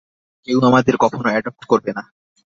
[0.47, 2.03] কেউ আমাদের কখনও এডপ্ট করবে না।